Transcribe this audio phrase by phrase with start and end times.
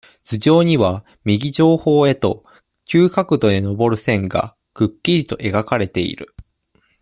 [0.23, 2.43] 頭上には、右上方へと、
[2.85, 6.35] 急角度でのぼる線が、くっきりと描かれている。